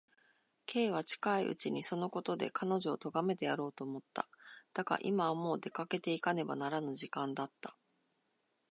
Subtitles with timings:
[0.65, 4.27] Ｋ は近いうちにそのことで彼女をとがめてやろうと思った。
[4.73, 7.77] だが、今はもう出かけていかねばならぬ時間だった。